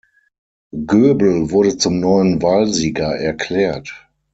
Goebel 0.87 1.51
wurde 1.51 1.77
zum 1.77 1.99
neuen 1.99 2.41
Wahlsieger 2.41 3.15
erklärt. 3.17 4.09